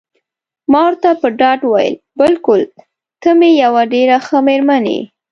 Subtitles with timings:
[0.71, 2.61] ما ورته په ډاډ وویل: بلکل
[3.21, 5.01] ته مې یوه ډېره ښه میرمن یې.